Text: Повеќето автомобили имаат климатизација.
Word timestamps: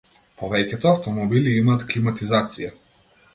Повеќето 0.37 0.89
автомобили 0.93 1.53
имаат 1.59 1.85
климатизација. 1.93 2.73